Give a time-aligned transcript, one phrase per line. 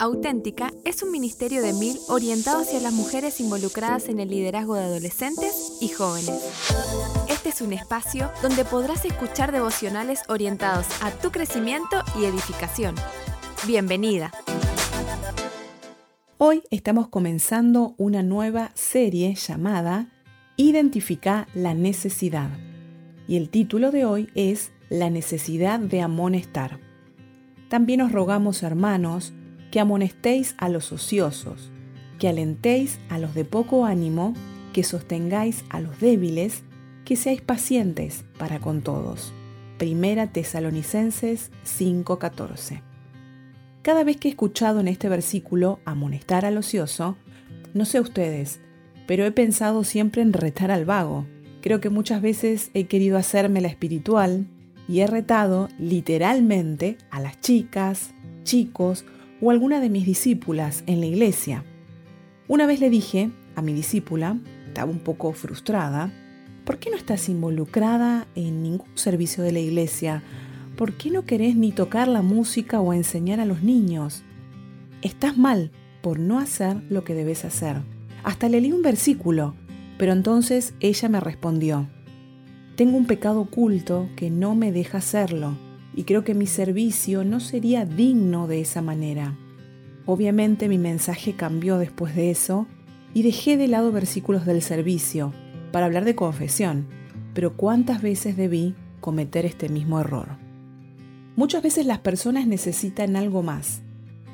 [0.00, 4.84] Auténtica es un ministerio de mil orientado hacia las mujeres involucradas en el liderazgo de
[4.84, 6.40] adolescentes y jóvenes.
[7.28, 12.94] Este es un espacio donde podrás escuchar devocionales orientados a tu crecimiento y edificación.
[13.66, 14.30] Bienvenida.
[16.36, 20.12] Hoy estamos comenzando una nueva serie llamada
[20.56, 22.50] Identifica la necesidad.
[23.26, 26.78] Y el título de hoy es La necesidad de amonestar.
[27.68, 29.34] También os rogamos, hermanos,
[29.70, 31.70] que amonestéis a los ociosos,
[32.18, 34.34] que alentéis a los de poco ánimo,
[34.72, 36.62] que sostengáis a los débiles,
[37.04, 39.32] que seáis pacientes para con todos.
[39.78, 42.82] Primera Tesalonicenses 5:14.
[43.82, 47.16] Cada vez que he escuchado en este versículo amonestar al ocioso,
[47.74, 48.60] no sé ustedes,
[49.06, 51.26] pero he pensado siempre en retar al vago.
[51.62, 54.46] Creo que muchas veces he querido hacerme la espiritual
[54.88, 59.04] y he retado literalmente a las chicas, chicos
[59.40, 61.64] o alguna de mis discípulas en la iglesia.
[62.48, 66.12] Una vez le dije a mi discípula, estaba un poco frustrada,
[66.64, 70.22] ¿por qué no estás involucrada en ningún servicio de la iglesia?
[70.76, 74.22] ¿Por qué no querés ni tocar la música o enseñar a los niños?
[75.02, 75.72] Estás mal
[76.02, 77.76] por no hacer lo que debes hacer.
[78.24, 79.54] Hasta le leí un versículo,
[79.98, 81.88] pero entonces ella me respondió,
[82.76, 87.40] tengo un pecado oculto que no me deja hacerlo y creo que mi servicio no
[87.40, 89.36] sería digno de esa manera.
[90.06, 92.66] Obviamente mi mensaje cambió después de eso
[93.14, 95.32] y dejé de lado versículos del servicio
[95.72, 96.86] para hablar de confesión,
[97.34, 100.38] pero ¿cuántas veces debí cometer este mismo error?
[101.36, 103.82] Muchas veces las personas necesitan algo más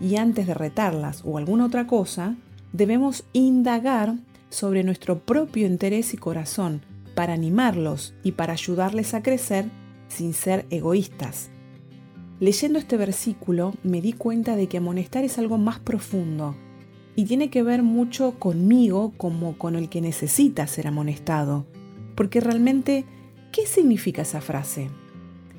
[0.00, 2.36] y antes de retarlas o alguna otra cosa,
[2.72, 4.16] debemos indagar
[4.50, 6.82] sobre nuestro propio interés y corazón
[7.14, 9.66] para animarlos y para ayudarles a crecer
[10.08, 11.50] sin ser egoístas.
[12.40, 16.54] Leyendo este versículo me di cuenta de que amonestar es algo más profundo
[17.16, 21.66] y tiene que ver mucho conmigo como con el que necesita ser amonestado.
[22.14, 23.04] Porque realmente,
[23.50, 24.88] ¿qué significa esa frase?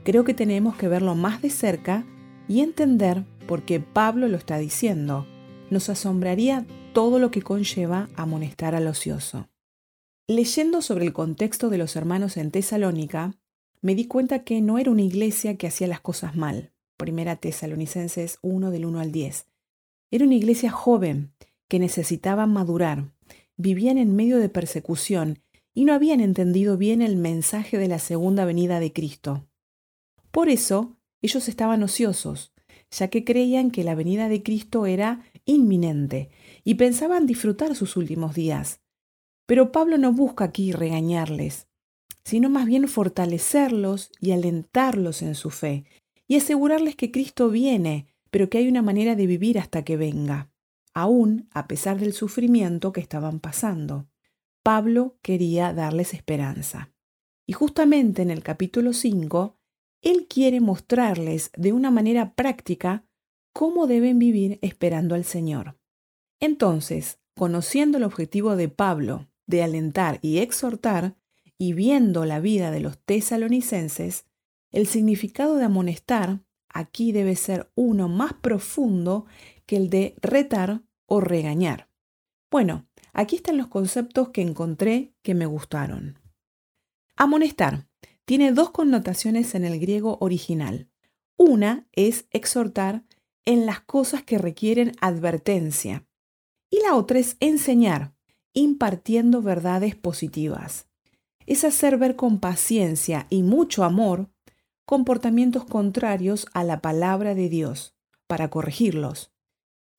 [0.05, 2.05] Creo que tenemos que verlo más de cerca
[2.47, 5.27] y entender por qué Pablo lo está diciendo.
[5.69, 9.49] Nos asombraría todo lo que conlleva amonestar al ocioso.
[10.27, 13.35] Leyendo sobre el contexto de los hermanos en Tesalónica,
[13.81, 16.73] me di cuenta que no era una iglesia que hacía las cosas mal.
[16.97, 19.47] Primera Tesalonicenses 1 del 1 al 10.
[20.11, 21.31] Era una iglesia joven
[21.69, 23.13] que necesitaba madurar.
[23.55, 25.39] Vivían en medio de persecución
[25.73, 29.47] y no habían entendido bien el mensaje de la segunda venida de Cristo.
[30.31, 32.51] Por eso, ellos estaban ociosos,
[32.91, 36.29] ya que creían que la venida de Cristo era inminente
[36.65, 38.81] y pensaban disfrutar sus últimos días.
[39.45, 41.68] Pero Pablo no busca aquí regañarles,
[42.23, 45.85] sino más bien fortalecerlos y alentarlos en su fe
[46.27, 50.51] y asegurarles que Cristo viene, pero que hay una manera de vivir hasta que venga,
[50.93, 54.07] aún a pesar del sufrimiento que estaban pasando.
[54.63, 56.91] Pablo quería darles esperanza.
[57.47, 59.57] Y justamente en el capítulo 5,
[60.01, 63.05] él quiere mostrarles de una manera práctica
[63.53, 65.77] cómo deben vivir esperando al Señor.
[66.39, 71.15] Entonces, conociendo el objetivo de Pablo de alentar y exhortar,
[71.61, 74.25] y viendo la vida de los tesalonicenses,
[74.71, 76.39] el significado de amonestar
[76.69, 79.25] aquí debe ser uno más profundo
[79.65, 81.89] que el de retar o regañar.
[82.49, 86.17] Bueno, aquí están los conceptos que encontré que me gustaron.
[87.17, 87.87] Amonestar
[88.23, 90.87] tiene dos connotaciones en el griego original.
[91.37, 93.03] Una es exhortar
[93.43, 96.07] en las cosas que requieren advertencia
[96.69, 98.13] y la otra es enseñar,
[98.53, 100.88] impartiendo verdades positivas
[101.49, 104.29] es hacer ver con paciencia y mucho amor
[104.85, 107.95] comportamientos contrarios a la palabra de Dios,
[108.27, 109.31] para corregirlos.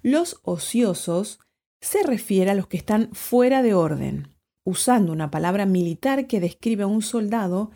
[0.01, 1.41] Los ociosos
[1.81, 4.29] se refiere a los que están fuera de orden,
[4.65, 7.73] usando una palabra militar que describe a un soldado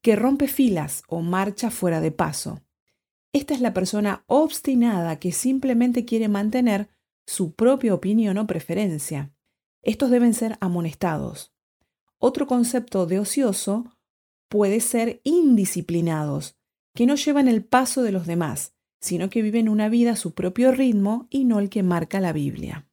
[0.00, 2.62] que rompe filas o marcha fuera de paso.
[3.34, 6.88] Esta es la persona obstinada que simplemente quiere mantener
[7.26, 9.32] su propia opinión o preferencia.
[9.82, 11.52] Estos deben ser amonestados.
[12.18, 13.96] Otro concepto de ocioso
[14.48, 16.56] puede ser indisciplinados,
[16.94, 20.34] que no llevan el paso de los demás, sino que viven una vida a su
[20.34, 22.88] propio ritmo y no el que marca la Biblia.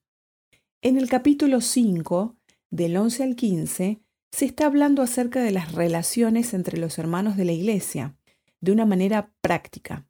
[0.81, 2.35] En el capítulo 5,
[2.69, 4.01] del 11 al 15,
[4.31, 8.15] se está hablando acerca de las relaciones entre los hermanos de la Iglesia,
[8.59, 10.07] de una manera práctica.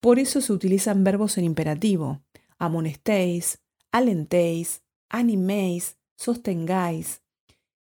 [0.00, 2.22] Por eso se utilizan verbos en imperativo.
[2.58, 7.23] Amonestéis, alentéis, animéis, sostengáis,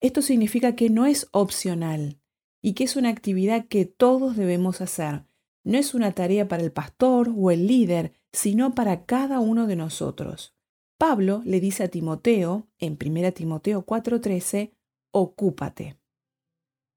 [0.03, 2.19] esto significa que no es opcional
[2.61, 5.25] y que es una actividad que todos debemos hacer.
[5.65, 9.77] No es una tarea para el pastor o el líder sino para cada uno de
[9.77, 10.55] nosotros.
[10.99, 14.73] Pablo le dice a Timoteo, en 1 Timoteo 4:13,
[15.13, 15.97] ocúpate.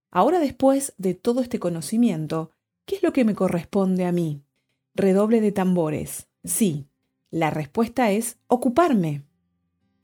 [0.09, 2.51] Ahora después de todo este conocimiento,
[2.85, 4.41] ¿qué es lo que me corresponde a mí?
[4.93, 6.27] Redoble de tambores.
[6.43, 6.87] Sí,
[7.29, 9.23] la respuesta es ocuparme.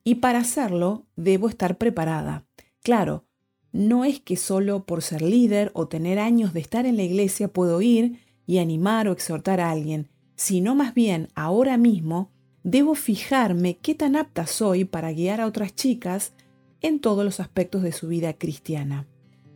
[0.03, 2.45] Y para hacerlo debo estar preparada.
[2.83, 3.25] Claro,
[3.71, 7.47] no es que solo por ser líder o tener años de estar en la iglesia
[7.47, 12.31] puedo ir y animar o exhortar a alguien, sino más bien ahora mismo
[12.63, 16.33] debo fijarme qué tan apta soy para guiar a otras chicas
[16.81, 19.07] en todos los aspectos de su vida cristiana.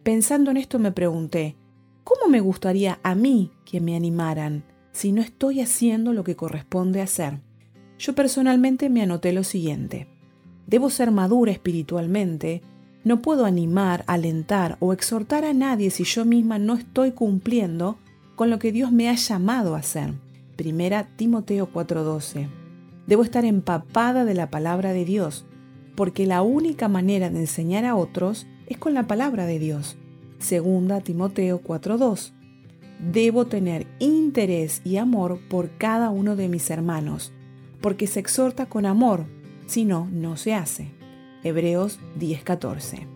[0.04, 1.56] Pensando en esto me pregunté,
[2.04, 7.02] ¿cómo me gustaría a mí que me animaran si no estoy haciendo lo que corresponde
[7.02, 7.42] hacer?
[7.98, 10.08] Yo personalmente me anoté lo siguiente.
[10.68, 12.62] Debo ser madura espiritualmente,
[13.06, 17.98] no puedo animar, alentar o exhortar a nadie si yo misma no estoy cumpliendo
[18.36, 20.16] con lo que Dios me ha llamado a hacer.
[20.56, 22.50] Primera Timoteo 4:12.
[23.06, 25.46] Debo estar empapada de la palabra de Dios,
[25.96, 29.98] porque la única manera de enseñar a otros es con la palabra de Dios.
[30.40, 32.34] Segunda Timoteo 4:2.
[33.00, 37.32] Debo tener interés y amor por cada uno de mis hermanos,
[37.82, 39.28] porque se exhorta con amor,
[39.68, 40.95] si no, no se hace.
[41.46, 43.08] Hebreos 10:14.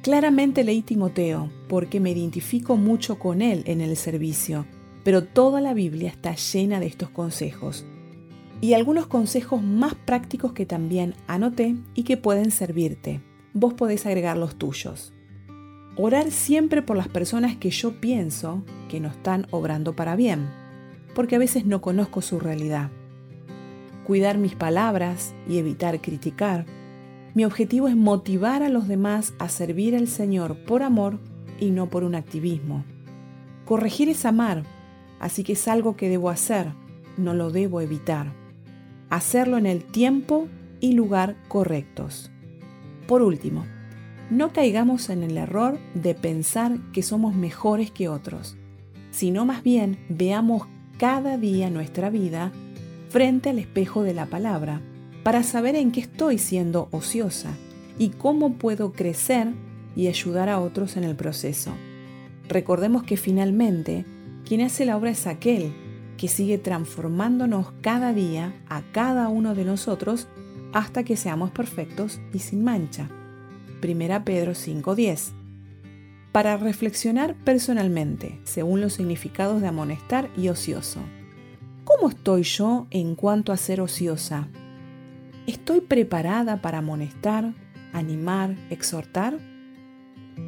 [0.00, 4.64] Claramente leí Timoteo porque me identifico mucho con él en el servicio,
[5.04, 7.84] pero toda la Biblia está llena de estos consejos.
[8.62, 13.20] Y algunos consejos más prácticos que también anoté y que pueden servirte
[13.52, 15.12] vos podés agregar los tuyos.
[15.96, 20.48] Orar siempre por las personas que yo pienso que no están obrando para bien,
[21.14, 22.90] porque a veces no conozco su realidad.
[24.06, 26.64] Cuidar mis palabras y evitar criticar.
[27.32, 31.18] Mi objetivo es motivar a los demás a servir al Señor por amor
[31.60, 32.84] y no por un activismo.
[33.64, 34.64] Corregir es amar,
[35.20, 36.72] así que es algo que debo hacer,
[37.16, 38.32] no lo debo evitar.
[39.10, 40.48] Hacerlo en el tiempo
[40.80, 42.32] y lugar correctos.
[43.06, 43.64] Por último,
[44.30, 48.56] no caigamos en el error de pensar que somos mejores que otros,
[49.12, 50.66] sino más bien veamos
[50.98, 52.50] cada día nuestra vida
[53.08, 54.80] frente al espejo de la palabra
[55.22, 57.50] para saber en qué estoy siendo ociosa
[57.98, 59.48] y cómo puedo crecer
[59.94, 61.72] y ayudar a otros en el proceso.
[62.48, 64.04] Recordemos que finalmente
[64.46, 65.72] quien hace la obra es aquel
[66.16, 70.28] que sigue transformándonos cada día a cada uno de nosotros
[70.72, 73.08] hasta que seamos perfectos y sin mancha.
[73.82, 75.32] 1 Pedro 5:10.
[76.32, 81.00] Para reflexionar personalmente, según los significados de amonestar y ocioso.
[81.84, 84.48] ¿Cómo estoy yo en cuanto a ser ociosa?
[85.50, 87.54] ¿Estoy preparada para amonestar,
[87.92, 89.36] animar, exhortar?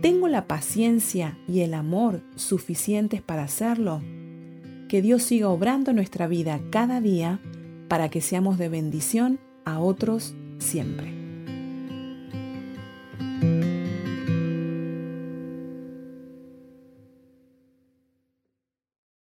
[0.00, 4.00] ¿Tengo la paciencia y el amor suficientes para hacerlo?
[4.88, 7.40] Que Dios siga obrando nuestra vida cada día
[7.88, 11.21] para que seamos de bendición a otros siempre.